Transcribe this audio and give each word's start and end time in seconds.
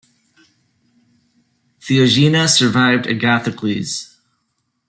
Theoxena 1.79 2.47
survived 2.49 3.05
Agathocles. 3.05 4.17